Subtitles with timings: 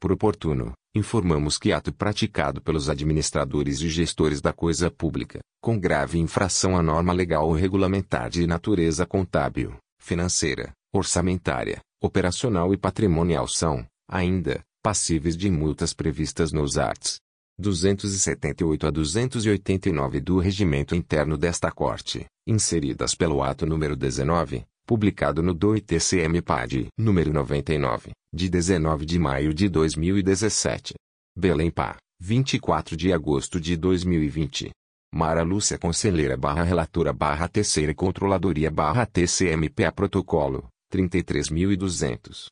[0.00, 6.20] Por oportuno, informamos que ato praticado pelos administradores e gestores da coisa pública, com grave
[6.20, 13.84] infração à norma legal ou regulamentar de natureza contábil, financeira, orçamentária, operacional e patrimonial são,
[14.08, 17.23] ainda, passíveis de multas previstas nos arts.
[17.56, 25.54] 278 a 289 do Regimento Interno desta Corte, inseridas pelo ato número 19, publicado no
[25.54, 30.94] DOI-TCM-PAD número 99, de 19 de maio de 2017.
[31.36, 34.72] Belém Pá, 24 de agosto de 2020.
[35.14, 42.48] Mara Lúcia Conselheira barra Relatora barra Terceira Controladoria barra TCMPA Protocolo, 33.200.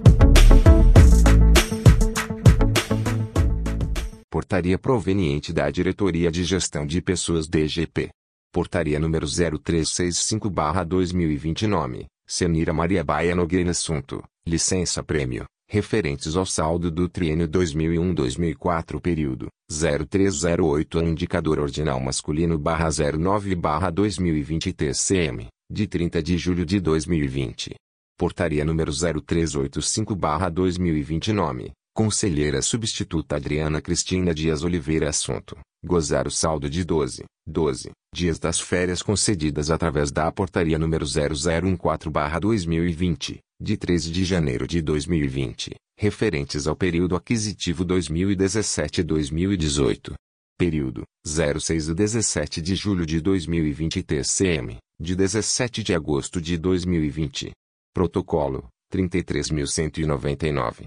[4.32, 8.08] Portaria proveniente da Diretoria de Gestão de Pessoas DGP.
[8.50, 17.10] Portaria número 0365-2020 Nome, Senira Maria Baia Nogueira Assunto, Licença Prêmio, referentes ao saldo do
[17.10, 26.22] triênio 2001-2004 período, 0308 a Indicador Ordinal Masculino barra 09 barra 2020 TCM, de 30
[26.22, 27.74] de julho de 2020.
[28.16, 35.58] Portaria número 0385 barra 2020 Nome, Conselheira Substituta Adriana Cristina Dias Oliveira Assunto.
[35.84, 43.40] Gozar o saldo de 12, 12 dias das férias concedidas através da Portaria número 0014/2020,
[43.60, 50.14] de 13 de janeiro de 2020, referentes ao período aquisitivo 2017-2018.
[50.58, 57.50] Período 06 e 17 de julho de 2020 TCM, de 17 de agosto de 2020.
[57.92, 60.86] Protocolo 33199.